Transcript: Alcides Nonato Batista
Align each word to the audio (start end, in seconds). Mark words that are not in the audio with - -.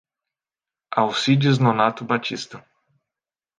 Alcides 0.97 1.59
Nonato 1.59 2.03
Batista 2.07 2.65